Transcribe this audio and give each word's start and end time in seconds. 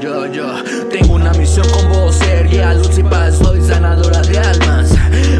Yo, 0.00 0.26
yo, 0.32 0.46
tengo 0.90 1.16
una 1.16 1.30
misión 1.34 1.68
con 1.68 1.90
vos, 1.90 2.14
ser 2.14 2.48
guía, 2.48 2.72
luz 2.72 2.96
y 2.96 3.02
paz, 3.02 3.36
soy 3.36 3.60
sanadora 3.60 4.22
de 4.22 4.38
almas. 4.38 4.94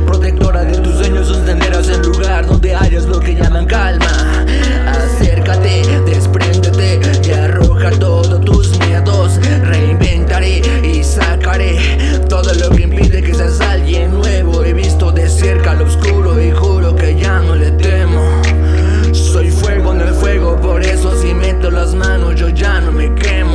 Protectora 0.05 0.65
de 0.65 0.77
tus 0.77 0.97
sueños, 0.97 1.29
sostenerás 1.29 1.89
el 1.89 2.03
lugar 2.03 2.47
donde 2.47 2.75
hayas 2.75 3.07
lo 3.07 3.19
que 3.21 3.35
llaman 3.35 3.65
calma. 3.65 4.07
Acércate, 4.87 5.83
despréndete 6.05 7.01
y 7.27 7.31
arroja 7.33 7.91
todos 7.93 8.39
tus 8.45 8.79
miedos. 8.81 9.41
Reinventaré 9.63 10.61
y 10.87 11.05
sacaré 11.05 11.79
todo 12.29 12.53
lo 12.53 12.69
que 12.77 12.83
impide 12.83 13.23
que 13.23 13.35
seas 13.35 13.59
alguien 13.63 14.13
nuevo. 14.13 14.63
He 14.63 14.75
visto 14.75 15.11
de 15.11 15.27
cerca 15.31 15.73
lo 15.73 15.87
oscuro 15.87 16.39
y 16.39 16.51
juro 16.51 16.95
que 16.95 17.19
ya 17.19 17.41
no 17.41 17.57
le 17.57 17.71
temo. 17.71 18.43
Soy 19.15 19.51
fuego 19.51 19.95
en 19.95 20.03
el 20.03 20.13
fuego, 20.13 20.61
por 20.61 20.83
eso 20.83 21.19
si 21.23 21.33
meto 21.33 21.71
las 21.71 21.95
manos 21.95 22.35
yo 22.35 22.51
ya 22.51 22.81
no 22.81 22.93
me 22.93 23.15
quemo 23.15 23.50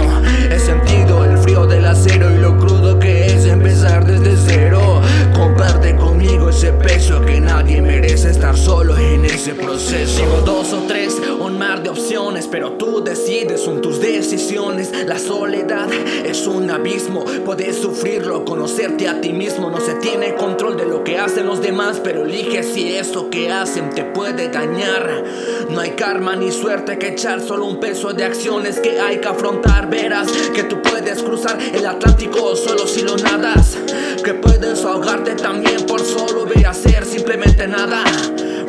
del 1.64 1.86
acero 1.86 2.30
y 2.36 2.38
lo 2.38 2.58
crudo 2.58 3.00
que 3.00 3.28
es 3.28 3.46
empezar 3.46 4.06
desde 4.06 4.36
cero. 4.36 5.02
Comparte 5.34 5.96
conmigo 5.96 6.50
ese 6.50 6.74
peso 6.74 7.22
que 7.26 7.40
nadie 7.40 7.82
merece 7.82 8.30
estar 8.30 8.58
solo 8.58 8.98
en 8.98 9.24
ese 9.24 9.54
proceso. 9.54 10.22
Tengo 10.22 10.42
dos 10.42 10.74
o 10.74 10.84
tres, 10.86 11.16
un 11.40 11.58
mar 11.58 11.82
de 11.82 11.90
opciones, 11.90 12.48
pero 12.52 12.74
tú 12.74 13.02
decides, 13.02 13.62
son 13.62 13.82
tus 13.82 14.02
decisiones. 14.02 14.92
La 15.08 15.18
soledad 15.18 15.88
es 16.26 16.46
un 16.46 16.70
abismo, 16.70 17.24
puedes 17.46 17.78
sufrirlo, 17.78 18.44
conocerte 18.44 19.08
a 19.08 19.22
ti 19.22 19.32
mismo. 19.32 19.70
No 19.70 19.80
se 19.80 19.94
tiene 19.96 20.36
control 20.36 20.76
de 20.76 20.86
lo 20.86 21.06
que 21.06 21.18
hacen 21.18 21.46
los 21.46 21.62
demás, 21.62 22.02
pero 22.04 22.26
elige 22.26 22.64
si 22.64 22.94
eso 22.96 23.30
que 23.30 23.50
hacen 23.50 23.92
te 23.92 24.04
puede 24.04 24.50
dañar. 24.50 25.24
No 25.70 25.80
hay 25.80 25.92
karma 25.92 26.36
ni 26.36 26.52
suerte 26.52 27.00
que 27.00 27.10
echar, 27.10 27.40
solo 27.40 27.66
un 27.66 27.80
peso 27.80 28.12
de 28.12 28.26
acciones 28.26 28.80
que 28.80 29.00
hay 29.00 29.20
que 29.20 29.28
afrontar. 29.30 29.90
Verás 29.90 30.30
que 30.54 30.64
tú 30.64 30.82
puedes 30.82 31.24
cruzar 31.24 31.45
el 31.74 31.86
Atlántico 31.86 32.56
solo 32.56 32.88
si 32.88 33.02
lo 33.02 33.18
nadas. 33.18 33.78
Que 34.24 34.34
puedes 34.34 34.84
ahogarte 34.84 35.36
también 35.36 35.86
por 35.86 36.04
solo 36.04 36.46
ver 36.46 36.68
hacer 36.68 37.06
simplemente 37.06 37.68
nada. 37.68 38.04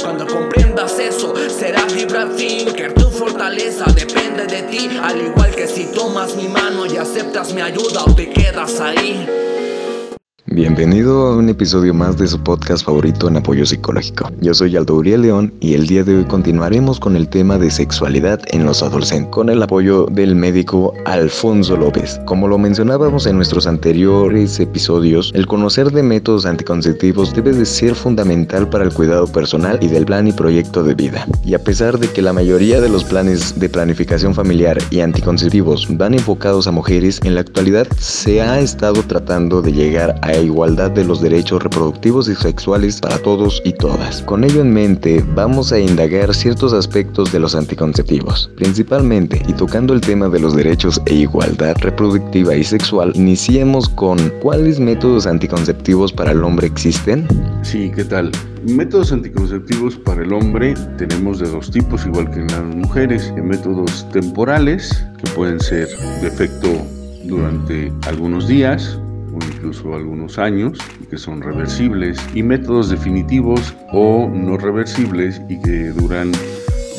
Cuando 0.02 0.27
comprendas 0.27 0.98
eso 0.98 1.34
serás 1.48 1.91
libre 1.92 2.27
fin 2.36 2.72
Que 2.74 2.91
tu 2.91 3.10
fortaleza 3.10 3.86
depende 3.86 4.47
de 4.47 4.62
ti 4.64 4.91
Al 5.02 5.20
igual 5.20 5.54
que 5.54 5.66
si 5.66 5.86
tomas 5.86 6.36
mi 6.36 6.48
mano 6.48 6.86
y 6.86 6.97
aceptas 6.97 7.52
mi 7.54 7.62
ayuda 7.62 8.04
o 8.04 8.14
te 8.14 8.28
quedas 8.28 8.78
ahí 8.78 9.27
Bienvenido 10.56 11.26
a 11.26 11.36
un 11.36 11.50
episodio 11.50 11.92
más 11.92 12.16
de 12.16 12.26
su 12.26 12.42
podcast 12.42 12.82
favorito 12.82 13.28
en 13.28 13.36
apoyo 13.36 13.66
psicológico. 13.66 14.30
Yo 14.40 14.54
soy 14.54 14.74
Aldo 14.74 14.94
Uriel 14.94 15.20
León 15.20 15.52
y 15.60 15.74
el 15.74 15.86
día 15.86 16.02
de 16.02 16.16
hoy 16.16 16.24
continuaremos 16.24 16.98
con 16.98 17.14
el 17.14 17.28
tema 17.28 17.58
de 17.58 17.70
sexualidad 17.70 18.40
en 18.46 18.64
los 18.64 18.82
adolescentes, 18.82 19.30
con 19.32 19.50
el 19.50 19.62
apoyo 19.62 20.06
del 20.06 20.34
médico 20.34 20.94
Alfonso 21.04 21.76
López. 21.76 22.18
Como 22.24 22.48
lo 22.48 22.56
mencionábamos 22.56 23.26
en 23.26 23.36
nuestros 23.36 23.66
anteriores 23.66 24.58
episodios, 24.58 25.30
el 25.34 25.46
conocer 25.46 25.90
de 25.90 26.02
métodos 26.02 26.46
anticonceptivos 26.46 27.34
debe 27.34 27.52
de 27.52 27.66
ser 27.66 27.94
fundamental 27.94 28.66
para 28.70 28.84
el 28.84 28.94
cuidado 28.94 29.26
personal 29.26 29.78
y 29.82 29.88
del 29.88 30.06
plan 30.06 30.26
y 30.26 30.32
proyecto 30.32 30.82
de 30.82 30.94
vida. 30.94 31.26
Y 31.44 31.52
a 31.52 31.62
pesar 31.62 31.98
de 31.98 32.10
que 32.10 32.22
la 32.22 32.32
mayoría 32.32 32.80
de 32.80 32.88
los 32.88 33.04
planes 33.04 33.60
de 33.60 33.68
planificación 33.68 34.34
familiar 34.34 34.78
y 34.88 35.00
anticonceptivos 35.00 35.86
van 35.98 36.14
enfocados 36.14 36.66
a 36.66 36.72
mujeres, 36.72 37.20
en 37.24 37.34
la 37.34 37.42
actualidad 37.42 37.86
se 37.98 38.41
ha 38.41 38.58
estado 38.58 39.02
tratando 39.02 39.60
de 39.60 39.74
llegar 39.74 40.18
a 40.22 40.45
igualdad 40.47 40.91
de 40.91 41.05
los 41.05 41.20
derechos 41.20 41.62
reproductivos 41.62 42.28
y 42.28 42.34
sexuales 42.34 43.00
para 43.00 43.19
todos 43.19 43.61
y 43.64 43.72
todas. 43.72 44.22
Con 44.22 44.44
ello 44.44 44.62
en 44.62 44.72
mente, 44.72 45.25
vamos 45.34 45.72
a 45.72 45.78
indagar 45.78 46.34
ciertos 46.34 46.72
aspectos 46.72 47.33
de 47.33 47.41
los 47.41 47.55
anticonceptivos. 47.55 48.50
Principalmente, 48.56 49.42
y 49.47 49.53
tocando 49.53 49.94
el 49.94 50.00
tema 50.00 50.28
de 50.28 50.41
los 50.41 50.56
derechos 50.56 51.00
e 51.06 51.14
igualdad 51.14 51.77
reproductiva 51.80 52.56
y 52.56 52.64
sexual, 52.64 53.12
iniciemos 53.14 53.88
con 53.88 54.19
¿cuáles 54.41 54.80
métodos 54.80 55.27
anticonceptivos 55.27 56.12
para 56.12 56.33
el 56.33 56.42
hombre 56.42 56.66
existen? 56.66 57.27
Sí, 57.62 57.91
¿qué 57.94 58.05
tal? 58.05 58.31
Métodos 58.69 59.12
anticonceptivos 59.12 59.97
para 59.97 60.22
el 60.22 60.32
hombre 60.32 60.75
tenemos 60.99 61.38
de 61.38 61.49
dos 61.49 61.70
tipos, 61.70 62.04
igual 62.06 62.31
que 62.31 62.41
en 62.41 62.47
las 62.49 62.65
mujeres. 62.65 63.32
Métodos 63.43 64.09
temporales, 64.10 65.06
que 65.19 65.31
pueden 65.31 65.60
ser 65.60 65.88
de 66.20 66.28
efecto 66.28 66.69
durante 67.25 67.93
algunos 68.06 68.49
días, 68.49 68.99
incluso 69.66 69.97
algunos 69.97 70.38
años 70.38 70.78
que 71.10 71.19
son 71.19 71.43
reversibles 71.43 72.19
y 72.34 72.43
métodos 72.43 72.88
definitivos 72.88 73.75
o 73.93 74.28
no 74.32 74.56
reversibles 74.56 75.43
y 75.49 75.60
que 75.60 75.88
duran 75.91 76.31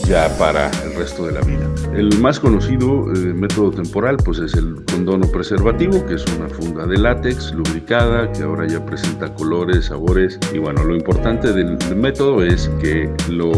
ya 0.06 0.30
para 0.38 0.70
el 0.84 0.96
resto 0.96 1.26
de 1.28 1.34
la 1.34 1.42
vida. 1.42 1.70
El 1.94 2.18
más 2.20 2.42
conocido 2.42 3.06
eh, 3.14 3.34
método 3.34 3.72
temporal 3.72 4.18
pues 4.18 4.40
es 4.40 4.54
el 4.56 4.84
condono 4.92 5.28
preservativo, 5.32 6.06
que 6.06 6.16
es 6.16 6.26
una 6.38 6.50
funda 6.50 6.86
de 6.86 6.98
látex 6.98 7.54
lubricada 7.54 8.32
que 8.34 8.44
ahora 8.44 8.68
ya 8.68 8.86
presenta 8.86 9.34
colores, 9.34 9.86
sabores 9.86 10.38
y 10.54 10.58
bueno, 10.58 10.84
lo 10.84 10.96
importante 10.96 11.54
del, 11.54 11.78
del 11.78 11.96
método 11.96 12.44
es 12.44 12.70
que 12.82 13.10
lo 13.30 13.52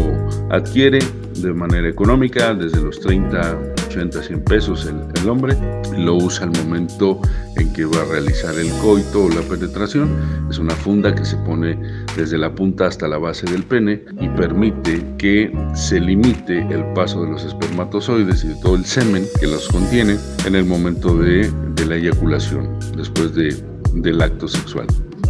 adquiere 0.50 1.00
de 1.40 1.52
manera 1.52 1.88
económica 1.88 2.54
desde 2.54 2.80
los 2.80 3.00
30 3.00 3.58
80, 3.90 4.22
100 4.22 4.44
pesos 4.44 4.86
el, 4.86 4.96
el, 5.20 5.28
hombre, 5.28 5.56
lo 5.98 6.14
usa 6.14 6.44
al 6.44 6.52
momento 6.52 7.20
en 7.56 7.72
que 7.72 7.84
va 7.84 8.02
a 8.02 8.04
realizar 8.04 8.56
el 8.56 8.70
coito 8.80 9.24
o 9.24 9.28
la 9.28 9.40
penetración. 9.42 10.08
Es 10.48 10.58
una 10.58 10.74
funda 10.74 11.12
que 11.12 11.24
se 11.24 11.36
pone 11.38 11.76
desde 12.16 12.38
la 12.38 12.54
punta 12.54 12.86
hasta 12.86 13.08
la 13.08 13.18
base 13.18 13.46
del 13.50 13.64
pene 13.64 14.04
y 14.20 14.28
permite 14.28 15.04
que 15.18 15.52
se 15.74 16.00
limite 16.00 16.60
el 16.70 16.84
paso 16.94 17.24
de 17.24 17.32
los 17.32 17.44
espermatozoides 17.44 18.44
y 18.44 18.48
de 18.48 18.54
todo 18.56 18.76
el 18.76 18.84
semen 18.84 19.24
que 19.40 19.48
los 19.48 19.68
contiene 19.68 20.16
en 20.46 20.54
el 20.54 20.64
momento 20.64 21.16
de, 21.16 21.50
de 21.74 21.86
la 21.86 21.96
eyaculación, 21.96 22.78
después 22.96 23.34
de, 23.34 23.56
del 23.94 24.22
acto 24.22 24.46
sexual. 24.46 24.86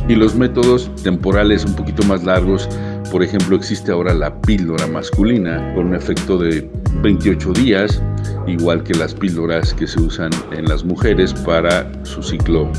Y 0.06 0.16
los 0.16 0.34
métodos 0.34 0.90
temporales 1.02 1.64
un 1.64 1.74
poquito 1.76 2.02
más 2.04 2.24
largos 2.24 2.68
por 3.10 3.22
ejemplo, 3.22 3.56
existe 3.56 3.90
ahora 3.90 4.14
la 4.14 4.40
píldora 4.42 4.86
masculina 4.86 5.72
con 5.74 5.88
un 5.88 5.94
efecto 5.94 6.38
de 6.38 6.68
28 7.02 7.52
días, 7.54 8.02
igual 8.46 8.82
que 8.82 8.94
las 8.94 9.14
píldoras 9.14 9.74
que 9.74 9.86
se 9.86 10.00
usan 10.00 10.30
en 10.52 10.66
las 10.66 10.84
mujeres 10.84 11.32
para 11.32 11.90
su 12.04 12.22
ciclo 12.22 12.70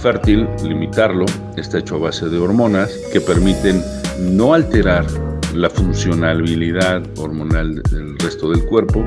fértil, 0.00 0.48
limitarlo. 0.62 1.26
Está 1.56 1.78
hecho 1.78 1.96
a 1.96 1.98
base 1.98 2.28
de 2.28 2.38
hormonas 2.38 2.90
que 3.12 3.20
permiten 3.20 3.82
no 4.20 4.54
alterar 4.54 5.06
la 5.54 5.68
funcionalidad 5.68 7.02
hormonal 7.18 7.82
del 7.90 8.18
resto 8.18 8.50
del 8.50 8.64
cuerpo 8.66 9.04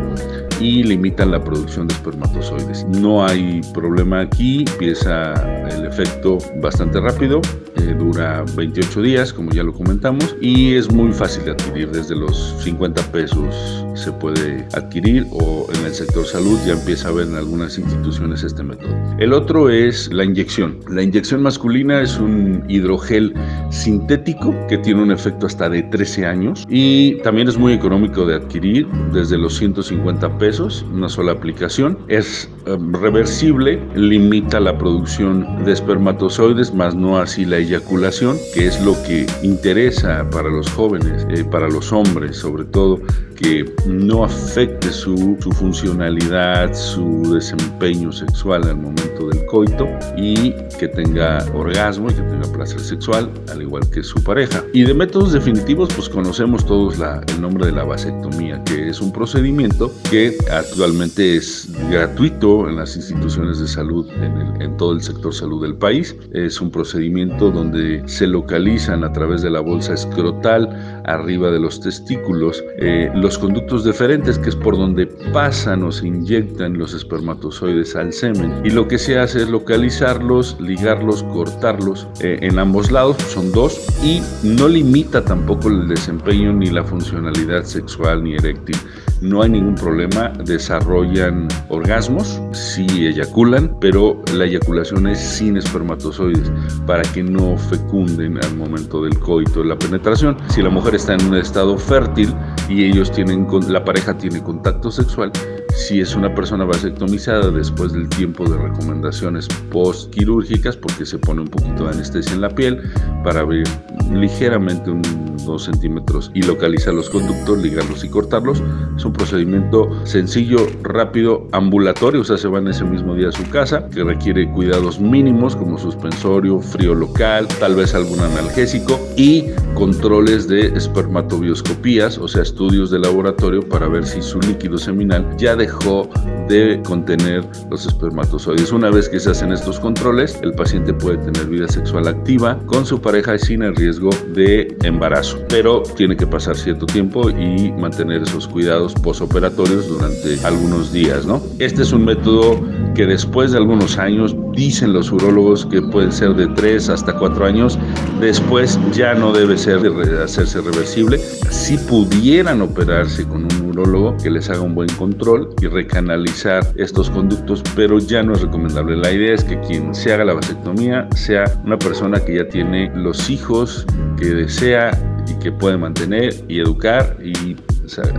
y 0.60 0.84
limitan 0.84 1.32
la 1.32 1.44
producción 1.44 1.88
de 1.88 1.94
espermatozoides. 1.94 2.86
No 2.88 3.26
hay 3.26 3.62
problema 3.74 4.22
aquí, 4.22 4.66
empieza 4.68 5.34
el 5.70 5.86
efecto 5.86 6.38
bastante 6.62 7.00
rápido, 7.00 7.42
eh, 7.78 7.96
dura 7.98 8.46
28 8.56 9.02
días, 9.02 9.34
como 9.34 9.52
ya 9.52 9.64
lo 9.64 9.74
comentamos, 9.74 10.36
y 10.42 10.76
es 10.76 10.92
muy 10.92 11.12
fácil 11.12 11.46
de 11.46 11.52
adquirir, 11.52 11.90
desde 11.92 12.16
los 12.16 12.56
50 12.64 13.02
pesos 13.12 13.84
se 13.96 14.12
puede 14.12 14.68
adquirir 14.74 15.28
o 15.32 15.68
en 15.74 15.86
el 15.86 15.94
sector 15.94 16.26
salud 16.26 16.58
ya 16.66 16.74
empieza 16.74 17.08
a 17.08 17.12
haber 17.12 17.28
en 17.28 17.36
algunas 17.36 17.78
instituciones 17.78 18.44
este 18.44 18.64
método. 18.64 18.94
El 19.20 19.34
otro 19.34 19.70
es 19.70 20.12
la 20.12 20.24
inyección. 20.24 20.80
La 20.90 21.04
inyección 21.04 21.42
masculina 21.42 22.02
es 22.02 22.18
un 22.20 22.64
hidrogel 22.68 23.34
sintético 23.70 24.54
que 24.68 24.78
tiene 24.78 25.02
un 25.02 25.12
efecto 25.12 25.46
hasta 25.46 25.70
de 25.70 25.84
13 25.84 26.26
años 26.26 26.66
y 26.70 27.18
también 27.22 27.48
es 27.48 27.58
muy 27.58 27.74
económico 27.74 28.26
de 28.26 28.36
adquirir, 28.36 28.88
desde 29.14 29.38
los 29.38 29.58
150 29.58 30.38
pesos, 30.38 30.43
una 30.92 31.08
sola 31.08 31.32
aplicación. 31.32 31.98
Es 32.10 32.50
um, 32.68 32.94
reversible, 32.94 33.82
limita 33.96 34.60
la 34.60 34.78
producción 34.78 35.64
de 35.64 35.72
espermatozoides, 35.72 36.74
más 36.74 36.96
no 36.96 37.18
así 37.18 37.46
la 37.46 37.58
eyaculación, 37.58 38.38
que 38.54 38.68
es 38.68 38.84
lo 38.84 38.94
que 39.04 39.26
interesa 39.42 40.30
para 40.32 40.50
los 40.50 40.70
jóvenes, 40.70 41.26
eh, 41.30 41.46
para 41.46 41.70
los 41.70 41.94
hombres 41.94 42.36
sobre 42.36 42.66
todo, 42.66 43.00
que 43.36 43.66
no 43.86 44.24
afecte 44.24 44.92
su, 44.92 45.38
su, 45.42 45.52
funcionalidad, 45.52 46.74
su 46.74 47.34
desempeño 47.34 48.12
sexual 48.12 48.64
al 48.68 48.78
momento 48.78 49.28
del 49.30 49.46
coito 49.46 49.88
y 50.18 50.54
que 50.80 50.88
tenga 50.88 51.46
orgasmo 51.54 52.10
y 52.10 52.14
que 52.14 52.22
tenga 52.22 52.52
placer 52.52 52.80
sexual, 52.80 53.30
al 53.52 53.62
igual 53.62 53.90
que 53.90 54.04
su 54.04 54.22
pareja. 54.24 54.64
Y 54.74 54.84
de 54.84 54.94
métodos 54.94 55.34
definitivos, 55.34 55.94
pues 55.94 56.10
conocemos 56.10 56.66
todos 56.66 56.98
la, 56.98 57.22
el 57.28 57.42
nombre 57.42 57.66
de 57.66 57.72
la 57.72 57.84
vasectomía, 57.84 58.64
que 58.64 58.90
es 58.90 59.02
un 59.02 59.12
procedimiento 59.12 59.92
que 60.10 60.36
actualmente 60.52 61.36
es 61.36 61.70
gratuito 61.90 62.70
en 62.70 62.78
las 62.78 62.96
instituciones 62.96 63.60
de 63.60 63.68
salud, 63.68 64.10
en, 64.12 64.38
el, 64.38 64.62
en 64.62 64.78
todo 64.78 64.94
el 64.94 65.02
sector 65.02 65.34
salud 65.34 65.62
del 65.62 65.76
país. 65.76 66.16
Es 66.34 66.62
un 66.62 66.72
procedimiento 66.72 67.52
donde 67.52 68.04
se 68.08 68.28
localizan 68.28 69.04
a 69.04 69.12
través 69.12 69.42
de 69.42 69.50
la 69.50 69.60
bolsa 69.60 69.94
escrotal, 69.94 71.02
arriba 71.06 71.52
de 71.52 71.60
los 71.60 71.80
testículos, 71.80 72.64
eh, 72.78 73.10
los 73.16 73.33
los 73.34 73.40
conductos 73.40 73.84
deferentes, 73.84 74.38
que 74.38 74.50
es 74.50 74.56
por 74.56 74.78
donde 74.78 75.08
pasan 75.34 75.82
o 75.82 75.92
se 75.92 76.06
inyectan 76.06 76.78
los 76.78 76.94
espermatozoides 76.94 77.96
al 77.96 78.14
semen. 78.14 78.62
Y 78.64 78.70
lo 78.70 78.88
que 78.88 79.00
se 79.00 79.18
hace 79.18 79.42
es 79.42 79.50
localizarlos, 79.50 80.56
ligarlos, 80.60 81.24
cortarlos 81.24 82.08
eh, 82.20 82.38
en 82.42 82.60
ambos 82.60 82.92
lados, 82.92 83.18
son 83.24 83.52
dos, 83.52 83.88
y 84.04 84.22
no 84.44 84.68
limita 84.68 85.26
tampoco 85.26 85.70
el 85.70 85.88
desempeño 85.88 86.54
ni 86.54 86.68
la 86.68 86.84
funcionalidad 86.84 87.64
sexual 87.64 88.24
ni 88.24 88.36
eréctil 88.36 88.78
no 89.24 89.42
hay 89.42 89.52
ningún 89.52 89.76
problema, 89.76 90.34
desarrollan 90.44 91.48
orgasmos, 91.70 92.42
sí 92.52 92.86
eyaculan, 93.08 93.74
pero 93.80 94.22
la 94.34 94.44
eyaculación 94.44 95.08
es 95.08 95.18
sin 95.18 95.56
espermatozoides 95.56 96.52
para 96.86 97.04
que 97.04 97.24
no 97.24 97.58
fecunden 97.58 98.44
al 98.44 98.58
momento 98.58 99.02
del 99.02 99.18
coito, 99.20 99.64
la 99.64 99.78
penetración. 99.78 100.36
Si 100.50 100.62
la 100.62 100.70
mujer 100.70 100.96
está 100.96 101.14
en 101.14 101.26
un 101.26 101.38
estado 101.38 101.78
fértil 101.78 102.36
y 102.68 102.84
ellos 102.84 103.13
tienen, 103.14 103.48
la 103.68 103.84
pareja 103.84 104.18
tiene 104.18 104.42
contacto 104.42 104.92
sexual, 104.92 105.32
si 105.76 106.00
es 106.00 106.16
una 106.16 106.34
persona 106.34 106.66
vasectomizada 106.66 107.50
después 107.52 107.94
del 107.94 108.08
tiempo 108.10 108.48
de 108.50 108.58
recomendaciones 108.58 109.48
postquirúrgicas, 109.72 110.78
porque 110.78 111.06
se 111.06 111.18
pone 111.18 111.42
un 111.42 111.48
poquito 111.48 111.86
de 111.86 111.92
anestesia 111.92 112.34
en 112.34 112.42
la 112.42 112.50
piel 112.50 112.82
para 113.24 113.42
abrir 113.42 113.68
ligeramente 114.12 114.92
un 114.92 115.02
2 115.46 115.64
centímetros 115.64 116.32
y 116.34 116.42
localizar 116.44 116.94
los 116.94 117.10
conductos, 117.10 117.62
ligarlos 117.62 118.04
y 118.04 118.10
cortarlos. 118.10 118.62
Es 118.96 119.06
un 119.06 119.14
procedimiento 119.14 119.90
sencillo, 120.06 120.68
rápido, 120.84 121.48
ambulatorio, 121.52 122.22
o 122.22 122.24
sea, 122.24 122.38
se 122.38 122.48
van 122.48 122.68
ese 122.68 122.84
mismo 122.84 123.16
día 123.16 123.30
a 123.30 123.32
su 123.32 123.48
casa, 123.50 123.88
que 123.90 124.04
requiere 124.04 124.50
cuidados 124.52 125.00
mínimos 125.00 125.56
como 125.56 125.78
suspensorio, 125.78 126.60
frío 126.60 126.94
local, 126.94 127.48
tal 127.60 127.76
vez 127.76 127.94
algún 127.94 128.20
analgésico 128.20 129.00
y 129.18 129.46
controles 129.74 130.48
de 130.48 130.68
espermatobioscopías, 130.68 132.18
o 132.18 132.28
sea, 132.28 132.42
estudios 132.42 132.92
de 132.92 133.00
laboratorio 133.00 133.62
para 133.68 133.88
ver 133.88 134.06
si 134.06 134.22
su 134.22 134.40
líquido 134.40 134.78
seminal 134.78 135.36
ya 135.38 135.56
dejó 135.64 136.10
de 136.50 136.82
contener 136.84 137.42
los 137.70 137.86
espermatozoides. 137.86 138.74
Una 138.74 138.90
vez 138.90 139.08
que 139.08 139.20
se 139.20 139.32
hacen 139.32 139.54
estos 139.54 139.80
controles, 139.80 140.38
el 140.42 140.52
paciente 140.54 140.94
puede 140.94 141.18
tener 141.18 141.48
vida 141.48 141.68
sexual 141.70 142.08
activa 142.08 142.60
con 142.66 142.86
su 142.86 143.00
pareja 143.00 143.38
sin 143.38 143.64
el 143.64 143.74
riesgo 143.76 144.10
de 144.36 144.76
embarazo, 144.84 145.40
pero 145.48 145.82
tiene 145.96 146.18
que 146.18 146.28
pasar 146.28 146.58
cierto 146.58 146.86
tiempo 146.86 147.30
y 147.30 147.72
mantener 147.72 148.24
esos 148.24 148.48
cuidados 148.48 148.94
posoperatorios 148.94 149.88
durante 149.88 150.38
algunos 150.46 150.92
días, 150.92 151.26
¿no? 151.26 151.42
Este 151.60 151.84
es 151.84 151.94
un 151.94 152.04
método 152.04 152.60
que 152.94 153.06
después 153.06 153.54
de 153.54 153.58
algunos 153.60 153.98
años, 153.98 154.36
dicen 154.56 154.94
los 154.94 155.12
urólogos 155.12 155.66
que 155.66 155.82
pueden 155.82 156.12
ser 156.12 156.34
de 156.36 156.48
3 156.48 156.90
hasta 156.90 157.14
4 157.14 157.46
años, 157.46 157.78
después 158.20 158.80
ya 158.94 159.14
no 159.14 159.32
debe 159.32 159.58
ser 159.58 159.80
hacerse 160.24 160.62
reversible. 160.62 161.18
Si 161.18 161.78
pudieran 161.78 162.62
operarse 162.62 163.28
con 163.28 163.46
un 163.46 163.70
urólogo 163.70 164.16
que 164.18 164.30
les 164.30 164.50
haga 164.50 164.62
un 164.62 164.76
buen 164.76 164.90
control 164.96 165.50
y 165.62 165.68
recanalizar 165.68 166.66
estos 166.76 167.10
conductos, 167.10 167.62
pero 167.76 168.00
ya 168.00 168.24
no 168.24 168.34
es 168.34 168.42
recomendable. 168.42 168.98
La 168.98 169.12
idea 169.12 169.34
es 169.34 169.44
que 169.44 169.60
quien 169.62 169.94
se 169.94 170.14
haga 170.14 170.26
la 170.26 170.34
vasectomía 170.34 171.08
sea 171.16 171.46
una 171.66 171.78
persona 171.78 172.20
que 172.20 172.36
ya 172.36 172.48
tiene 172.48 172.92
los 172.96 173.30
hijos 173.30 173.86
que 174.18 174.26
desea 174.26 174.92
y 175.28 175.34
que 175.40 175.52
puede 175.52 175.78
mantener 175.78 176.34
y 176.48 176.60
educar 176.60 177.18
y 177.24 177.56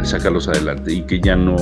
sacarlos 0.03 0.49
adelante 0.49 0.93
y 0.93 1.03
que 1.03 1.21
ya 1.21 1.37
no, 1.37 1.57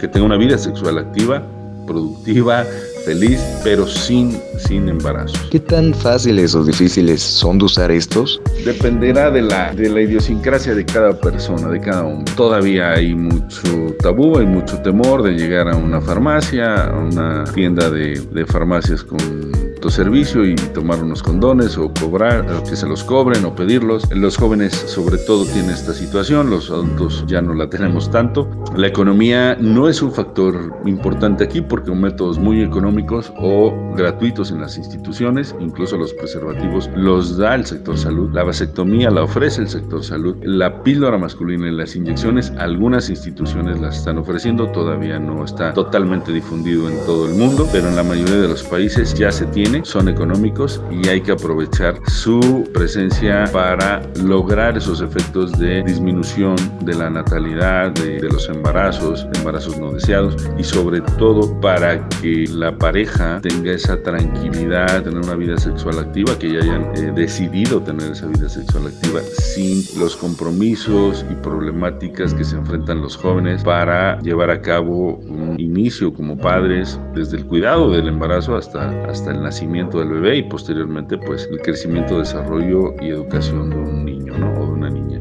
que 0.00 0.08
tenga 0.08 0.26
una 0.26 0.36
vida 0.36 0.58
sexual 0.58 0.98
activa 0.98 1.42
productiva, 1.86 2.64
feliz, 3.04 3.40
pero 3.64 3.86
sin, 3.86 4.40
sin 4.58 4.88
embarazo. 4.88 5.34
¿Qué 5.50 5.60
tan 5.60 5.94
fáciles 5.94 6.54
o 6.54 6.64
difíciles 6.64 7.22
son 7.22 7.58
de 7.58 7.66
usar 7.66 7.90
estos? 7.90 8.40
Dependerá 8.64 9.30
de 9.30 9.42
la, 9.42 9.74
de 9.74 9.88
la 9.88 10.00
idiosincrasia 10.02 10.74
de 10.74 10.84
cada 10.84 11.18
persona, 11.18 11.68
de 11.68 11.80
cada 11.80 12.04
hombre. 12.04 12.32
Todavía 12.36 12.92
hay 12.92 13.14
mucho 13.14 13.94
tabú, 14.00 14.38
hay 14.38 14.46
mucho 14.46 14.80
temor 14.82 15.22
de 15.22 15.32
llegar 15.32 15.68
a 15.68 15.76
una 15.76 16.00
farmacia, 16.00 16.86
a 16.86 16.98
una 16.98 17.44
tienda 17.54 17.90
de, 17.90 18.20
de 18.20 18.46
farmacias 18.46 19.02
con 19.02 19.52
servicio 19.90 20.44
y 20.44 20.54
tomar 20.54 21.02
unos 21.02 21.22
condones 21.22 21.76
o 21.78 21.92
cobrar, 21.92 22.44
que 22.68 22.76
se 22.76 22.86
los 22.86 23.04
cobren 23.04 23.44
o 23.44 23.54
pedirlos. 23.54 24.10
Los 24.10 24.36
jóvenes 24.36 24.72
sobre 24.72 25.18
todo 25.18 25.44
tienen 25.44 25.70
esta 25.70 25.92
situación, 25.92 26.50
los 26.50 26.70
adultos 26.70 27.24
ya 27.26 27.42
no 27.42 27.54
la 27.54 27.68
tenemos 27.68 28.10
tanto. 28.10 28.48
La 28.76 28.86
economía 28.86 29.56
no 29.60 29.88
es 29.88 30.02
un 30.02 30.12
factor 30.12 30.80
importante 30.84 31.44
aquí 31.44 31.60
porque 31.60 31.88
son 31.88 32.00
métodos 32.00 32.38
muy 32.38 32.62
económicos 32.62 33.32
o 33.36 33.72
gratuitos 33.96 34.50
en 34.50 34.60
las 34.60 34.76
instituciones, 34.78 35.54
incluso 35.60 35.96
los 35.96 36.12
preservativos 36.14 36.88
los 36.96 37.36
da 37.36 37.54
el 37.54 37.66
sector 37.66 37.98
salud, 37.98 38.30
la 38.32 38.44
vasectomía 38.44 39.10
la 39.10 39.24
ofrece 39.24 39.62
el 39.62 39.68
sector 39.68 40.02
salud, 40.02 40.36
la 40.42 40.82
píldora 40.82 41.18
masculina 41.18 41.68
y 41.68 41.72
las 41.72 41.96
inyecciones 41.96 42.52
algunas 42.58 43.10
instituciones 43.10 43.80
las 43.80 43.98
están 43.98 44.18
ofreciendo, 44.18 44.68
todavía 44.68 45.18
no 45.18 45.44
está 45.44 45.72
totalmente 45.72 46.32
difundido 46.32 46.88
en 46.88 46.96
todo 47.04 47.28
el 47.28 47.34
mundo, 47.34 47.68
pero 47.72 47.88
en 47.88 47.96
la 47.96 48.02
mayoría 48.02 48.36
de 48.36 48.48
los 48.48 48.62
países 48.62 49.14
ya 49.14 49.30
se 49.30 49.46
tiene 49.46 49.71
son 49.82 50.08
económicos 50.08 50.82
y 50.90 51.08
hay 51.08 51.22
que 51.22 51.32
aprovechar 51.32 51.98
su 52.06 52.68
presencia 52.74 53.44
para 53.52 54.02
lograr 54.22 54.76
esos 54.76 55.00
efectos 55.00 55.58
de 55.58 55.82
disminución 55.82 56.56
de 56.82 56.94
la 56.94 57.08
natalidad, 57.08 57.90
de, 57.92 58.20
los 58.20 58.48
embarazos, 58.48 59.26
embarazos 59.34 59.78
no 59.78 59.92
deseados 59.92 60.36
y 60.58 60.64
sobre 60.64 61.00
todo 61.18 61.58
para 61.60 62.06
que 62.08 62.44
la 62.48 62.76
pareja 62.76 63.40
tenga 63.40 63.72
esa 63.72 64.00
tranquilidad, 64.02 65.02
tener 65.02 65.22
una 65.24 65.34
vida 65.34 65.56
sexual 65.56 65.98
activa, 65.98 66.38
que 66.38 66.52
ya 66.52 66.60
hayan 66.60 66.82
eh, 66.96 67.12
decidido 67.14 67.80
tener 67.80 68.12
esa 68.12 68.26
vida 68.26 68.48
sexual 68.48 68.88
activa 68.88 69.20
sin 69.22 69.82
los 69.98 70.16
compromisos 70.16 71.24
y 71.30 71.34
problemáticas 71.36 72.34
que 72.34 72.44
se 72.44 72.56
enfrentan 72.56 73.00
los 73.00 73.16
jóvenes 73.16 73.64
para 73.64 74.20
llevar 74.20 74.50
a 74.50 74.60
cabo 74.60 75.14
un 75.16 75.58
inicio 75.58 76.12
como 76.12 76.36
padres 76.36 77.00
desde 77.14 77.38
el 77.38 77.46
cuidado 77.46 77.90
del 77.90 78.08
embarazo 78.08 78.56
hasta, 78.56 78.90
hasta 79.06 79.30
el 79.30 79.42
nacimiento 79.42 79.61
del 79.98 80.08
bebé 80.08 80.36
y 80.36 80.42
posteriormente 80.42 81.18
pues 81.18 81.48
el 81.50 81.60
crecimiento, 81.60 82.18
desarrollo 82.18 82.94
y 83.00 83.08
educación 83.08 83.70
de 83.70 83.76
un 83.76 84.04
niño 84.04 84.36
¿no? 84.38 84.61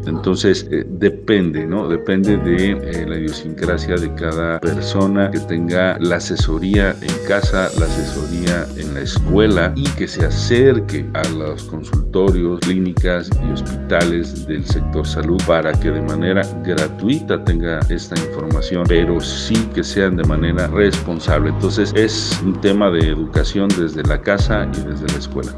Entonces 0.05 0.67
eh, 0.71 0.85
depende, 0.87 1.65
¿no? 1.65 1.87
Depende 1.87 2.37
de 2.37 2.71
eh, 2.71 3.05
la 3.07 3.17
idiosincrasia 3.17 3.95
de 3.95 4.13
cada 4.15 4.59
persona 4.59 5.29
que 5.31 5.39
tenga 5.39 5.97
la 5.99 6.17
asesoría 6.17 6.95
en 7.01 7.27
casa, 7.27 7.69
la 7.79 7.85
asesoría 7.85 8.65
en 8.77 8.93
la 8.93 9.01
escuela 9.01 9.73
y 9.75 9.83
que 9.91 10.07
se 10.07 10.25
acerque 10.25 11.05
a 11.13 11.27
los 11.29 11.63
consultorios, 11.63 12.59
clínicas 12.61 13.29
y 13.47 13.51
hospitales 13.51 14.47
del 14.47 14.65
sector 14.65 15.05
salud 15.05 15.41
para 15.47 15.71
que 15.73 15.91
de 15.91 16.01
manera 16.01 16.41
gratuita 16.63 17.43
tenga 17.43 17.79
esta 17.89 18.15
información, 18.19 18.85
pero 18.87 19.19
sí 19.19 19.55
que 19.73 19.83
sean 19.83 20.15
de 20.17 20.23
manera 20.23 20.67
responsable. 20.67 21.49
Entonces 21.49 21.93
es 21.95 22.39
un 22.43 22.59
tema 22.61 22.89
de 22.89 23.07
educación 23.07 23.69
desde 23.77 24.03
la 24.03 24.21
casa 24.21 24.67
y 24.73 24.81
desde 24.81 25.07
la 25.07 25.19
escuela. 25.19 25.51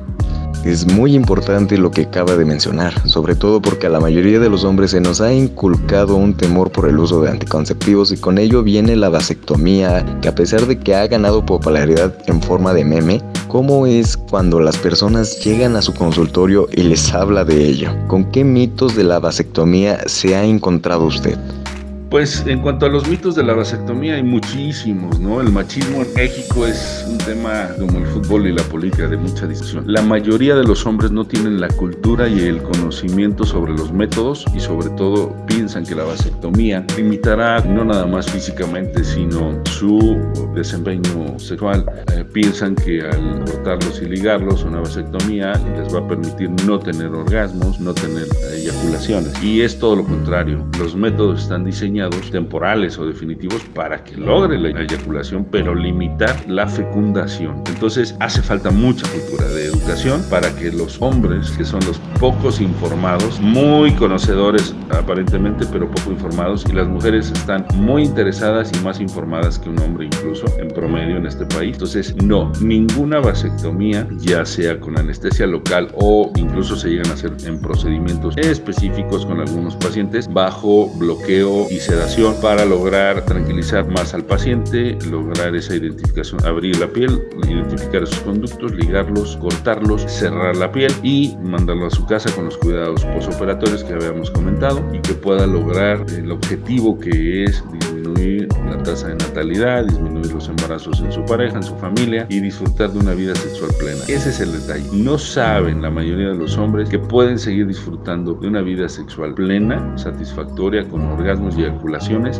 Es 0.65 0.87
muy 0.87 1.13
importante 1.13 1.77
lo 1.77 1.91
que 1.91 2.03
acaba 2.03 2.37
de 2.37 2.45
mencionar, 2.45 2.93
sobre 3.05 3.35
todo 3.35 3.61
porque 3.61 3.87
a 3.87 3.89
la 3.89 3.99
mayoría 3.99 4.39
de 4.39 4.49
los 4.49 4.63
hombres 4.63 4.91
se 4.91 5.01
nos 5.01 5.19
ha 5.19 5.33
inculcado 5.33 6.15
un 6.15 6.35
temor 6.35 6.71
por 6.71 6.87
el 6.87 6.99
uso 6.99 7.21
de 7.21 7.31
anticonceptivos 7.31 8.13
y 8.13 8.17
con 8.17 8.37
ello 8.37 8.63
viene 8.63 8.95
la 8.95 9.09
vasectomía, 9.09 10.05
que 10.21 10.29
a 10.29 10.35
pesar 10.35 10.65
de 10.65 10.79
que 10.79 10.95
ha 10.95 11.05
ganado 11.07 11.45
popularidad 11.45 12.15
en 12.27 12.41
forma 12.41 12.73
de 12.73 12.85
meme, 12.85 13.21
¿cómo 13.49 13.85
es 13.87 14.15
cuando 14.15 14.61
las 14.61 14.77
personas 14.77 15.43
llegan 15.43 15.75
a 15.75 15.81
su 15.81 15.93
consultorio 15.93 16.69
y 16.71 16.83
les 16.83 17.13
habla 17.13 17.43
de 17.43 17.65
ello? 17.65 17.91
¿Con 18.07 18.23
qué 18.31 18.45
mitos 18.45 18.95
de 18.95 19.03
la 19.03 19.19
vasectomía 19.19 19.99
se 20.07 20.33
ha 20.33 20.45
encontrado 20.45 21.03
usted? 21.03 21.37
Pues 22.13 22.45
en 22.45 22.59
cuanto 22.59 22.85
a 22.85 22.89
los 22.89 23.07
mitos 23.09 23.33
de 23.33 23.41
la 23.41 23.55
vasectomía 23.55 24.13
hay 24.13 24.21
muchísimos, 24.21 25.19
¿no? 25.19 25.41
El 25.41 25.51
machismo 25.51 26.03
en 26.03 26.13
México 26.13 26.67
es 26.67 27.03
un 27.09 27.17
tema 27.17 27.69
como 27.79 27.97
el 27.97 28.05
fútbol 28.05 28.45
y 28.45 28.51
la 28.53 28.61
política 28.65 29.07
de 29.07 29.17
mucha 29.17 29.47
discusión. 29.47 29.85
La 29.87 30.03
mayoría 30.03 30.53
de 30.53 30.63
los 30.63 30.85
hombres 30.85 31.09
no 31.09 31.25
tienen 31.25 31.59
la 31.59 31.69
cultura 31.69 32.27
y 32.27 32.41
el 32.41 32.61
conocimiento 32.61 33.45
sobre 33.45 33.73
los 33.73 33.91
métodos 33.91 34.45
y 34.55 34.59
sobre 34.59 34.91
todo 34.91 35.35
piensan 35.47 35.87
que 35.87 35.95
la 35.95 36.03
vasectomía 36.03 36.85
limitará 36.95 37.61
no 37.61 37.83
nada 37.83 38.05
más 38.05 38.29
físicamente, 38.29 39.03
sino 39.03 39.59
su 39.65 40.21
desempeño 40.53 41.39
sexual. 41.39 41.83
Eh, 42.15 42.23
piensan 42.31 42.75
que 42.75 43.01
al 43.01 43.43
cortarlos 43.43 43.99
y 44.03 44.05
ligarlos, 44.05 44.63
una 44.63 44.81
vasectomía 44.81 45.53
les 45.75 45.91
va 45.91 46.01
a 46.01 46.07
permitir 46.07 46.51
no 46.67 46.77
tener 46.77 47.07
orgasmos, 47.07 47.79
no 47.79 47.91
tener 47.91 48.27
eyaculaciones. 48.53 49.43
Y 49.43 49.61
es 49.61 49.79
todo 49.79 49.95
lo 49.95 50.03
contrario. 50.03 50.63
Los 50.77 50.95
métodos 50.95 51.41
están 51.41 51.63
diseñados 51.63 52.02
temporales 52.31 52.97
o 52.97 53.05
definitivos 53.05 53.61
para 53.73 54.03
que 54.03 54.17
logre 54.17 54.57
la 54.57 54.81
eyaculación, 54.81 55.45
pero 55.45 55.75
limitar 55.75 56.35
la 56.47 56.67
fecundación. 56.67 57.61
Entonces 57.67 58.15
hace 58.19 58.41
falta 58.41 58.71
mucha 58.71 59.07
cultura 59.09 59.47
de 59.49 59.65
educación 59.65 60.21
para 60.29 60.53
que 60.55 60.71
los 60.71 61.01
hombres, 61.01 61.51
que 61.51 61.65
son 61.65 61.81
los 61.85 61.99
pocos 62.19 62.61
informados, 62.61 63.39
muy 63.39 63.91
conocedores 63.93 64.75
aparentemente, 64.89 65.65
pero 65.71 65.89
poco 65.89 66.11
informados, 66.11 66.65
y 66.69 66.73
las 66.73 66.87
mujeres 66.87 67.31
están 67.31 67.65
muy 67.75 68.03
interesadas 68.03 68.71
y 68.73 68.83
más 68.83 68.99
informadas 68.99 69.59
que 69.59 69.69
un 69.69 69.79
hombre 69.79 70.05
incluso 70.05 70.45
en 70.59 70.69
promedio 70.69 71.17
en 71.17 71.25
este 71.25 71.45
país. 71.45 71.73
Entonces, 71.73 72.15
no, 72.23 72.51
ninguna 72.61 73.19
vasectomía, 73.19 74.07
ya 74.17 74.45
sea 74.45 74.79
con 74.79 74.97
anestesia 74.97 75.47
local 75.47 75.89
o 75.95 76.31
incluso 76.35 76.75
se 76.75 76.89
llegan 76.89 77.09
a 77.11 77.13
hacer 77.13 77.33
en 77.45 77.59
procedimientos 77.59 78.35
específicos 78.37 79.25
con 79.25 79.39
algunos 79.39 79.75
pacientes 79.75 80.31
bajo 80.31 80.89
bloqueo 80.97 81.67
y 81.69 81.79
se 81.79 81.92
sedación 81.93 82.35
para 82.41 82.65
lograr 82.65 83.23
tranquilizar 83.23 83.87
más 83.87 84.15
al 84.15 84.25
paciente, 84.25 84.97
lograr 85.11 85.55
esa 85.55 85.75
identificación, 85.75 86.43
abrir 86.43 86.79
la 86.79 86.87
piel, 86.87 87.21
identificar 87.47 88.01
esos 88.01 88.19
conductos, 88.21 88.73
ligarlos, 88.73 89.37
cortarlos, 89.37 90.01
cerrar 90.07 90.55
la 90.55 90.71
piel 90.71 90.91
y 91.03 91.37
mandarlo 91.43 91.85
a 91.85 91.91
su 91.91 92.03
casa 92.07 92.33
con 92.33 92.45
los 92.45 92.57
cuidados 92.57 93.05
posoperatorios 93.05 93.83
que 93.83 93.93
habíamos 93.93 94.31
comentado 94.31 94.83
y 94.91 95.01
que 95.01 95.13
pueda 95.13 95.45
lograr 95.45 96.03
el 96.17 96.31
objetivo 96.31 96.99
que 96.99 97.43
es 97.43 97.63
disminuir 97.71 98.47
la 98.65 98.81
tasa 98.81 99.09
de 99.09 99.15
natalidad, 99.15 99.85
disminuir 99.85 100.33
los 100.33 100.49
embarazos 100.49 100.99
en 100.99 101.11
su 101.11 101.23
pareja, 101.25 101.57
en 101.57 101.63
su 101.63 101.75
familia 101.75 102.25
y 102.29 102.39
disfrutar 102.39 102.91
de 102.91 102.99
una 102.99 103.13
vida 103.13 103.35
sexual 103.35 103.71
plena. 103.79 104.01
Ese 104.07 104.29
es 104.29 104.39
el 104.39 104.51
detalle. 104.51 104.85
No 104.93 105.19
saben 105.19 105.83
la 105.83 105.91
mayoría 105.91 106.29
de 106.29 106.35
los 106.35 106.57
hombres 106.57 106.89
que 106.89 106.97
pueden 106.97 107.37
seguir 107.37 107.67
disfrutando 107.67 108.33
de 108.33 108.47
una 108.47 108.61
vida 108.61 108.89
sexual 108.89 109.35
plena, 109.35 109.95
satisfactoria, 109.97 110.87
con 110.87 111.01
orgasmos 111.03 111.55
y 111.57 111.65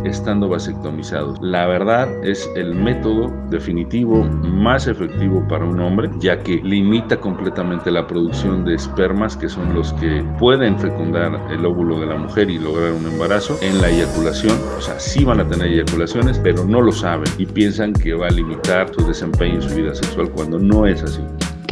estando 0.03 0.49
vasectomizados. 0.49 1.39
La 1.41 1.67
verdad 1.67 2.07
es 2.23 2.49
el 2.55 2.73
método 2.73 3.31
definitivo 3.49 4.23
más 4.23 4.87
efectivo 4.87 5.45
para 5.47 5.65
un 5.65 5.79
hombre, 5.79 6.09
ya 6.19 6.39
que 6.39 6.61
limita 6.63 7.17
completamente 7.19 7.91
la 7.91 8.07
producción 8.07 8.65
de 8.65 8.75
espermas, 8.75 9.35
que 9.35 9.49
son 9.49 9.73
los 9.73 9.93
que 9.93 10.23
pueden 10.39 10.77
fecundar 10.79 11.39
el 11.51 11.65
óvulo 11.65 11.99
de 11.99 12.07
la 12.07 12.15
mujer 12.15 12.49
y 12.49 12.57
lograr 12.57 12.93
un 12.93 13.05
embarazo, 13.05 13.57
en 13.61 13.81
la 13.81 13.89
eyaculación. 13.89 14.57
O 14.77 14.81
sea, 14.81 14.99
sí 14.99 15.23
van 15.25 15.39
a 15.39 15.47
tener 15.47 15.67
eyaculaciones, 15.67 16.39
pero 16.39 16.65
no 16.65 16.81
lo 16.81 16.91
saben 16.91 17.29
y 17.37 17.45
piensan 17.45 17.93
que 17.93 18.13
va 18.13 18.27
a 18.27 18.31
limitar 18.31 18.93
su 18.93 19.05
desempeño 19.05 19.55
en 19.55 19.61
su 19.61 19.75
vida 19.75 19.95
sexual 19.95 20.29
cuando 20.31 20.59
no 20.59 20.85
es 20.85 21.03
así. 21.03 21.21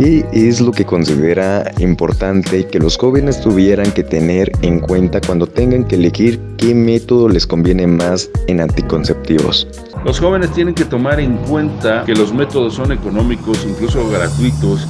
¿Qué 0.01 0.25
es 0.33 0.59
lo 0.59 0.71
que 0.71 0.83
considera 0.83 1.71
importante 1.77 2.65
que 2.65 2.79
los 2.79 2.97
jóvenes 2.97 3.39
tuvieran 3.39 3.91
que 3.91 4.03
tener 4.03 4.51
en 4.63 4.79
cuenta 4.79 5.21
cuando 5.21 5.45
tengan 5.45 5.83
que 5.83 5.93
elegir 5.93 6.41
qué 6.57 6.73
método 6.73 7.29
les 7.29 7.45
conviene 7.45 7.85
más 7.85 8.27
en 8.47 8.61
anticonceptivos? 8.61 9.67
Los 10.03 10.19
jóvenes 10.19 10.51
tienen 10.53 10.73
que 10.73 10.85
tomar 10.85 11.19
en 11.19 11.37
cuenta 11.37 12.03
que 12.03 12.15
los 12.15 12.33
métodos 12.33 12.73
son 12.73 12.91
económicos, 12.91 13.63
incluso 13.63 14.09
gratuitos, 14.09 14.87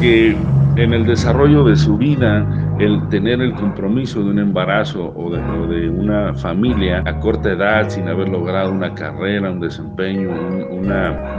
que 0.00 0.36
en 0.76 0.92
el 0.94 1.06
desarrollo 1.06 1.64
de 1.64 1.74
su 1.74 1.98
vida 1.98 2.46
el 2.78 3.08
tener 3.08 3.40
el 3.40 3.54
compromiso 3.54 4.22
de 4.22 4.30
un 4.30 4.38
embarazo 4.38 5.12
o 5.14 5.30
de, 5.30 5.42
una 5.90 6.34
familia 6.34 7.02
a 7.06 7.18
corta 7.20 7.52
edad 7.52 7.88
sin 7.88 8.08
haber 8.08 8.28
logrado 8.28 8.72
una 8.72 8.94
carrera, 8.94 9.50
un 9.50 9.60
desempeño, 9.60 10.30
un 10.30 10.88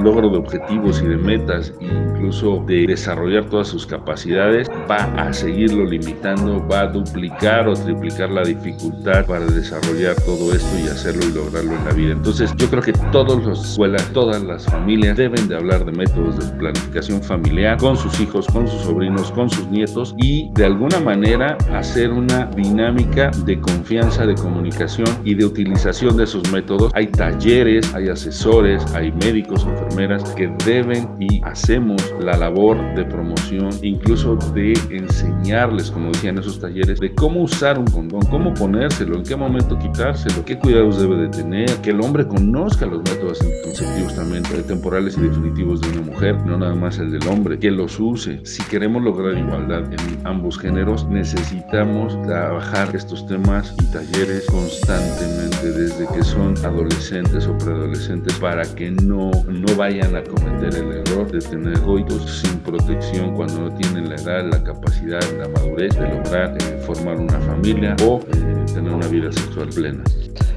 logro 0.03 0.29
de 0.29 0.37
objetivos 0.37 1.01
y 1.01 1.07
de 1.07 1.17
metas, 1.17 1.73
e 1.81 1.85
incluso 1.85 2.63
de 2.65 2.87
desarrollar 2.87 3.45
todas 3.45 3.67
sus 3.67 3.85
capacidades, 3.85 4.69
va 4.89 5.03
a 5.17 5.33
seguirlo 5.33 5.85
limitando, 5.85 6.65
va 6.67 6.81
a 6.81 6.87
duplicar 6.87 7.67
o 7.67 7.73
triplicar 7.73 8.29
la 8.31 8.43
dificultad 8.43 9.25
para 9.25 9.45
desarrollar 9.45 10.15
todo 10.25 10.53
esto 10.53 10.79
y 10.83 10.87
hacerlo 10.87 11.21
y 11.29 11.33
lograrlo 11.33 11.73
en 11.73 11.85
la 11.85 11.91
vida. 11.93 12.11
Entonces 12.13 12.53
yo 12.57 12.69
creo 12.69 12.81
que 12.81 12.93
todas 13.11 13.45
las 13.45 13.59
escuelas, 13.59 14.07
todas 14.13 14.41
las 14.43 14.65
familias 14.65 15.17
deben 15.17 15.47
de 15.47 15.55
hablar 15.55 15.85
de 15.85 15.91
métodos 15.91 16.37
de 16.39 16.57
planificación 16.57 17.21
familiar 17.21 17.77
con 17.77 17.97
sus 17.97 18.19
hijos, 18.19 18.47
con 18.47 18.67
sus 18.67 18.81
sobrinos, 18.81 19.31
con 19.31 19.49
sus 19.49 19.67
nietos 19.67 20.15
y 20.17 20.51
de 20.53 20.65
alguna 20.65 20.99
manera 20.99 21.32
hacer 21.41 22.11
una 22.11 22.45
dinámica 22.45 23.31
de 23.45 23.59
confianza, 23.59 24.25
de 24.25 24.35
comunicación 24.35 25.07
y 25.23 25.33
de 25.33 25.45
utilización 25.45 26.15
de 26.17 26.25
esos 26.25 26.51
métodos. 26.51 26.91
Hay 26.93 27.07
talleres, 27.07 27.93
hay 27.95 28.09
asesores, 28.09 28.85
hay 28.93 29.11
médicos, 29.13 29.65
enfermeras 29.65 30.23
que 30.31 30.51
deben 30.65 31.09
y 31.19 31.41
hacemos 31.43 32.01
la 32.19 32.37
labor 32.37 32.77
de 32.95 33.05
promoción, 33.05 33.69
incluso 33.81 34.35
de 34.53 34.73
enseñarles, 34.91 35.89
como 35.89 36.11
decían 36.11 36.37
esos 36.37 36.59
talleres, 36.59 36.99
de 36.99 37.13
cómo 37.15 37.41
usar 37.41 37.79
un 37.79 37.85
condón, 37.85 38.21
cómo 38.29 38.53
ponérselo, 38.53 39.17
en 39.17 39.23
qué 39.23 39.35
momento 39.35 39.77
quitárselo, 39.79 40.45
qué 40.45 40.57
cuidados 40.57 40.99
debe 41.01 41.15
de 41.17 41.29
tener, 41.29 41.69
que 41.81 41.91
el 41.91 42.01
hombre 42.01 42.27
conozca 42.27 42.85
los 42.85 42.99
métodos 42.99 43.41
anticonceptivos 43.41 44.15
también, 44.15 44.43
temporales 44.67 45.17
y 45.17 45.21
definitivos 45.21 45.81
de 45.81 45.89
una 45.89 46.01
mujer, 46.11 46.35
no 46.45 46.57
nada 46.57 46.75
más 46.75 46.99
el 46.99 47.11
del 47.11 47.27
hombre, 47.27 47.57
que 47.57 47.71
los 47.71 47.99
use. 47.99 48.39
Si 48.45 48.61
queremos 48.63 49.01
lograr 49.01 49.37
igualdad 49.37 49.91
en 49.91 50.19
ambos 50.25 50.59
géneros, 50.59 51.07
necesitamos 51.13 52.19
trabajar 52.23 52.95
estos 52.95 53.25
temas 53.27 53.73
y 53.81 53.85
talleres 53.85 54.45
constantemente 54.47 55.71
desde 55.71 56.07
que 56.07 56.23
son 56.23 56.57
adolescentes 56.65 57.45
o 57.47 57.57
preadolescentes 57.59 58.33
para 58.39 58.63
que 58.63 58.91
no, 58.91 59.31
no 59.47 59.75
vayan 59.75 60.15
a 60.15 60.23
cometer 60.23 60.75
el 60.75 60.91
error 60.91 61.31
de 61.31 61.39
tener 61.39 61.79
coitos 61.81 62.41
sin 62.41 62.57
protección 62.59 63.35
cuando 63.35 63.69
no 63.69 63.75
tienen 63.75 64.09
la 64.09 64.15
edad, 64.15 64.49
la 64.51 64.63
capacidad, 64.63 65.21
la 65.37 65.47
madurez 65.49 65.93
de 65.95 66.09
lograr 66.09 66.57
eh, 66.57 66.81
formar 66.85 67.17
una 67.17 67.39
familia 67.41 67.95
o 68.03 68.19
eh, 68.19 68.65
tener 68.73 68.91
una 68.91 69.07
vida 69.07 69.31
sexual 69.31 69.69
plena. 69.69 70.03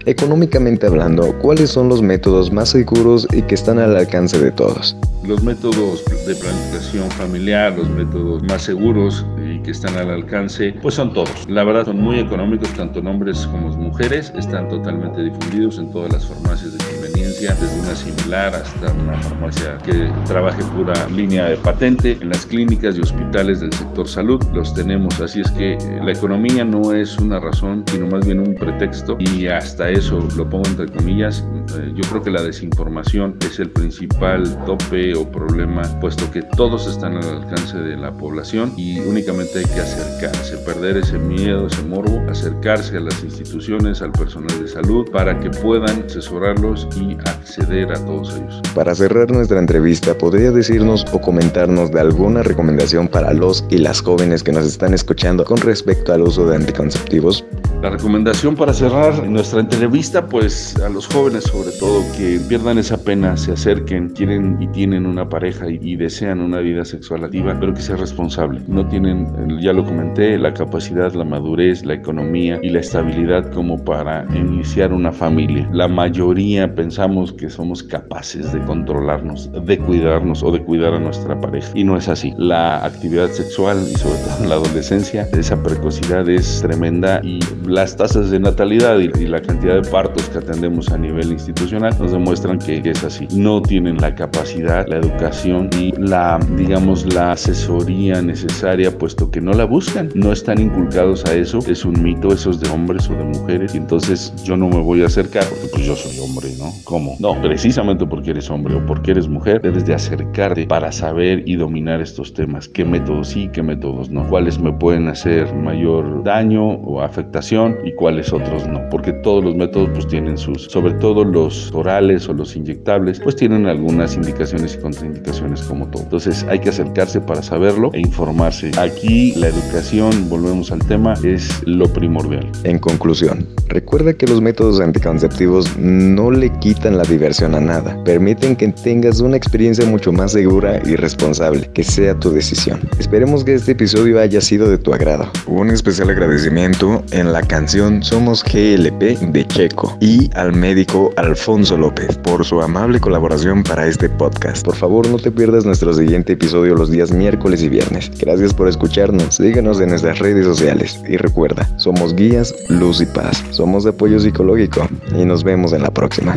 Económicamente 0.06 0.86
hablando, 0.86 1.36
¿cuáles 1.40 1.70
son 1.70 1.88
los 1.88 2.00
métodos 2.00 2.52
más 2.52 2.70
seguros 2.70 3.26
y 3.32 3.42
que 3.42 3.56
están 3.56 3.80
al 3.80 3.96
alcance 3.96 4.38
de 4.38 4.52
todos? 4.52 4.96
Los 5.26 5.42
métodos 5.42 6.04
de 6.26 6.36
planificación 6.36 7.10
familiar, 7.10 7.76
los 7.76 7.88
métodos 7.90 8.40
más 8.44 8.62
seguros 8.62 9.26
que 9.62 9.70
están 9.70 9.96
al 9.96 10.10
alcance, 10.10 10.74
pues 10.82 10.94
son 10.94 11.12
todos. 11.12 11.48
La 11.48 11.64
verdad 11.64 11.84
son 11.84 12.00
muy 12.00 12.18
económicos, 12.18 12.68
tanto 12.70 13.00
en 13.00 13.06
hombres 13.06 13.46
como 13.46 13.72
en 13.72 13.80
mujeres, 13.80 14.32
están 14.36 14.68
totalmente 14.68 15.22
difundidos 15.22 15.78
en 15.78 15.90
todas 15.90 16.12
las 16.12 16.26
farmacias 16.26 16.72
de 16.72 16.84
conveniencia, 16.84 17.25
desde 17.40 17.80
una 17.80 17.94
similar 17.94 18.54
hasta 18.54 18.92
una 18.92 19.20
farmacia 19.20 19.76
que 19.84 20.10
trabaje 20.26 20.62
pura 20.74 20.94
línea 21.08 21.46
de 21.46 21.56
patente. 21.56 22.16
En 22.20 22.30
las 22.30 22.46
clínicas 22.46 22.96
y 22.96 23.00
hospitales 23.00 23.60
del 23.60 23.72
sector 23.72 24.08
salud 24.08 24.42
los 24.54 24.72
tenemos, 24.74 25.20
así 25.20 25.42
es 25.42 25.50
que 25.50 25.74
eh, 25.74 25.78
la 26.02 26.12
economía 26.12 26.64
no 26.64 26.92
es 26.92 27.18
una 27.18 27.38
razón, 27.38 27.84
sino 27.90 28.06
más 28.06 28.24
bien 28.24 28.40
un 28.40 28.54
pretexto 28.54 29.16
y 29.18 29.48
hasta 29.48 29.90
eso 29.90 30.26
lo 30.36 30.48
pongo 30.48 30.66
entre 30.66 30.86
comillas. 30.86 31.44
Eh, 31.78 31.92
yo 31.94 32.08
creo 32.08 32.22
que 32.22 32.30
la 32.30 32.42
desinformación 32.42 33.36
es 33.40 33.58
el 33.58 33.70
principal 33.70 34.64
tope 34.64 35.14
o 35.14 35.30
problema, 35.30 35.82
puesto 36.00 36.30
que 36.30 36.42
todos 36.42 36.86
están 36.86 37.18
al 37.18 37.42
alcance 37.42 37.76
de 37.76 37.96
la 37.96 38.12
población 38.12 38.72
y 38.78 38.98
únicamente 39.00 39.58
hay 39.58 39.64
que 39.66 39.80
acercarse, 39.80 40.56
perder 40.58 40.96
ese 40.96 41.18
miedo, 41.18 41.66
ese 41.66 41.82
morbo, 41.82 42.24
acercarse 42.30 42.96
a 42.96 43.00
las 43.00 43.22
instituciones, 43.22 44.00
al 44.00 44.12
personal 44.12 44.58
de 44.62 44.68
salud, 44.68 45.10
para 45.10 45.38
que 45.38 45.50
puedan 45.50 46.04
asesorarlos 46.04 46.88
y 46.96 47.14
acceder 47.26 47.92
a 47.92 48.04
todos 48.04 48.34
ellos. 48.36 48.62
Para 48.74 48.94
cerrar 48.94 49.30
nuestra 49.30 49.58
entrevista, 49.58 50.16
¿podría 50.16 50.50
decirnos 50.50 51.04
o 51.12 51.20
comentarnos 51.20 51.90
de 51.90 52.00
alguna 52.00 52.42
recomendación 52.42 53.08
para 53.08 53.32
los 53.32 53.64
y 53.70 53.78
las 53.78 54.00
jóvenes 54.00 54.42
que 54.42 54.52
nos 54.52 54.66
están 54.66 54.94
escuchando 54.94 55.44
con 55.44 55.58
respecto 55.58 56.12
al 56.12 56.22
uso 56.22 56.46
de 56.46 56.56
anticonceptivos? 56.56 57.44
La 57.82 57.90
recomendación 57.90 58.56
para 58.56 58.72
cerrar 58.72 59.28
nuestra 59.28 59.60
entrevista, 59.60 60.26
pues 60.26 60.76
a 60.80 60.88
los 60.88 61.06
jóvenes 61.06 61.44
sobre 61.44 61.70
todo 61.72 62.02
que 62.16 62.40
pierdan 62.48 62.78
esa 62.78 62.96
pena, 62.96 63.36
se 63.36 63.52
acerquen, 63.52 64.08
quieren 64.08 64.56
y 64.60 64.66
tienen 64.68 65.04
una 65.04 65.28
pareja 65.28 65.68
y, 65.68 65.96
desean 65.96 66.40
una 66.40 66.60
vida 66.60 66.84
sexual 66.84 67.24
activa, 67.24 67.56
pero 67.60 67.74
que 67.74 67.80
sea 67.80 67.96
responsable. 67.96 68.60
No 68.66 68.86
tienen, 68.86 69.60
ya 69.60 69.72
lo 69.72 69.84
comenté, 69.84 70.38
la 70.38 70.52
capacidad, 70.54 71.12
la 71.12 71.24
madurez, 71.24 71.84
la 71.84 71.94
economía 71.94 72.58
y 72.62 72.70
la 72.70 72.80
estabilidad 72.80 73.50
como 73.52 73.82
para 73.84 74.26
iniciar 74.34 74.92
una 74.92 75.12
familia. 75.12 75.68
La 75.72 75.86
mayoría 75.86 76.74
pensamos 76.74 77.32
que 77.32 77.50
somos 77.50 77.82
capaces 77.82 78.52
de 78.52 78.60
controlarnos, 78.64 79.50
de 79.64 79.78
cuidarnos 79.78 80.42
o 80.42 80.50
de 80.50 80.62
cuidar 80.62 80.94
a 80.94 81.00
nuestra 81.00 81.38
pareja. 81.40 81.70
Y 81.74 81.84
no 81.84 81.96
es 81.96 82.08
así. 82.08 82.34
La 82.38 82.84
actividad 82.84 83.30
sexual 83.30 83.78
y 83.90 83.94
sobre 83.96 84.18
todo 84.18 84.42
en 84.42 84.48
la 84.48 84.54
adolescencia, 84.56 85.28
esa 85.32 85.62
precocidad 85.62 86.28
es 86.28 86.62
tremenda 86.62 87.20
y 87.22 87.38
las 87.66 87.96
tasas 87.96 88.30
de 88.30 88.38
natalidad 88.38 88.98
y, 88.98 89.26
la 89.26 89.42
cantidad 89.42 89.82
de 89.82 89.90
partos 89.90 90.28
que 90.28 90.38
atendemos 90.38 90.90
a 90.90 90.98
nivel 90.98 91.32
institucional 91.32 91.96
nos 91.98 92.12
demuestran 92.12 92.58
que 92.58 92.80
es 92.84 93.02
así. 93.02 93.26
No 93.34 93.60
tienen 93.60 93.96
la 93.98 94.14
capacidad, 94.14 94.86
la 94.86 94.98
educación 94.98 95.68
y 95.78 95.92
la, 95.98 96.38
digamos, 96.56 97.12
la 97.12 97.32
asesoría 97.32 98.22
necesaria, 98.22 98.96
puesto 98.96 99.30
que 99.30 99.40
no 99.40 99.52
la 99.52 99.64
buscan, 99.64 100.10
no 100.14 100.32
están 100.32 100.60
inculcados 100.60 101.24
a 101.24 101.34
eso. 101.34 101.58
Es 101.66 101.84
un 101.84 102.00
mito, 102.02 102.32
eso 102.32 102.50
es 102.50 102.60
de 102.60 102.70
hombres 102.70 103.10
o 103.10 103.14
de 103.14 103.24
mujeres. 103.24 103.74
Y 103.74 103.78
entonces 103.78 104.32
yo 104.44 104.56
no 104.56 104.68
me 104.68 104.80
voy 104.80 105.02
a 105.02 105.06
acercar 105.06 105.44
porque 105.48 105.66
pues 105.72 105.84
yo 105.84 105.96
soy 105.96 106.18
hombre, 106.20 106.50
¿no? 106.58 106.72
¿Cómo? 106.84 107.16
No, 107.18 107.40
precisamente 107.42 108.06
porque 108.06 108.30
eres 108.30 108.48
hombre 108.50 108.74
o 108.76 108.86
porque 108.86 109.10
eres 109.10 109.28
mujer, 109.28 109.60
debes 109.60 109.84
de 109.86 109.94
acercarte 109.94 110.66
para 110.66 110.92
saber 110.92 111.42
y 111.46 111.56
dominar 111.56 112.00
estos 112.00 112.32
temas. 112.32 112.68
¿Qué 112.68 112.84
métodos 112.84 113.28
sí, 113.28 113.50
qué 113.52 113.62
métodos 113.62 114.10
no? 114.10 114.28
¿Cuáles 114.28 114.58
me 114.58 114.72
pueden 114.72 115.08
hacer 115.08 115.52
mayor 115.54 116.22
daño 116.22 116.64
o 116.64 117.00
afectación? 117.02 117.55
Y 117.84 117.92
cuáles 117.92 118.32
otros 118.34 118.66
no, 118.68 118.86
porque 118.90 119.12
todos 119.12 119.42
los 119.42 119.54
métodos 119.54 119.88
pues 119.94 120.06
tienen 120.06 120.36
sus, 120.36 120.64
sobre 120.64 120.92
todo 120.94 121.24
los 121.24 121.72
orales 121.72 122.28
o 122.28 122.34
los 122.34 122.54
inyectables, 122.54 123.18
pues 123.20 123.34
tienen 123.36 123.66
algunas 123.66 124.14
indicaciones 124.14 124.74
y 124.74 124.78
contraindicaciones 124.78 125.62
como 125.62 125.86
todo. 125.88 126.02
Entonces 126.02 126.44
hay 126.50 126.58
que 126.58 126.68
acercarse 126.68 127.20
para 127.20 127.42
saberlo 127.42 127.90
e 127.94 128.00
informarse. 128.00 128.72
Aquí 128.78 129.32
la 129.36 129.48
educación, 129.48 130.28
volvemos 130.28 130.70
al 130.70 130.80
tema, 130.80 131.14
es 131.24 131.62
lo 131.66 131.88
primordial. 131.88 132.46
En 132.64 132.78
conclusión, 132.78 133.46
recuerda 133.68 134.12
que 134.12 134.26
los 134.26 134.42
métodos 134.42 134.80
anticonceptivos 134.80 135.76
no 135.78 136.30
le 136.30 136.50
quitan 136.58 136.98
la 136.98 137.04
diversión 137.04 137.54
a 137.54 137.60
nada, 137.60 137.96
permiten 138.04 138.54
que 138.54 138.68
tengas 138.68 139.20
una 139.20 139.36
experiencia 139.36 139.86
mucho 139.86 140.12
más 140.12 140.32
segura 140.32 140.82
y 140.84 140.96
responsable, 140.96 141.70
que 141.72 141.84
sea 141.84 142.18
tu 142.18 142.30
decisión. 142.30 142.80
Esperemos 142.98 143.44
que 143.44 143.54
este 143.54 143.72
episodio 143.72 144.20
haya 144.20 144.42
sido 144.42 144.68
de 144.68 144.76
tu 144.76 144.92
agrado. 144.92 145.30
Un 145.46 145.70
especial 145.70 146.10
agradecimiento 146.10 147.02
en 147.12 147.32
la 147.32 147.45
canción 147.46 148.02
Somos 148.02 148.42
GLP 148.42 149.18
de 149.32 149.46
Checo 149.46 149.96
y 150.00 150.30
al 150.34 150.52
médico 150.52 151.12
Alfonso 151.16 151.76
López 151.76 152.18
por 152.18 152.44
su 152.44 152.60
amable 152.60 153.00
colaboración 153.00 153.62
para 153.62 153.86
este 153.86 154.08
podcast. 154.08 154.64
Por 154.64 154.76
favor, 154.76 155.08
no 155.08 155.18
te 155.18 155.30
pierdas 155.30 155.64
nuestro 155.64 155.92
siguiente 155.94 156.34
episodio 156.34 156.74
los 156.74 156.90
días 156.90 157.12
miércoles 157.12 157.62
y 157.62 157.68
viernes. 157.68 158.10
Gracias 158.18 158.52
por 158.52 158.68
escucharnos. 158.68 159.36
Síguenos 159.36 159.80
en 159.80 159.90
nuestras 159.90 160.18
redes 160.18 160.44
sociales 160.44 161.00
y 161.08 161.16
recuerda, 161.16 161.68
somos 161.76 162.14
guías, 162.14 162.54
luz 162.68 163.00
y 163.00 163.06
paz. 163.06 163.44
Somos 163.50 163.84
de 163.84 163.90
apoyo 163.90 164.18
psicológico 164.18 164.88
y 165.16 165.24
nos 165.24 165.44
vemos 165.44 165.72
en 165.72 165.82
la 165.82 165.90
próxima. 165.90 166.36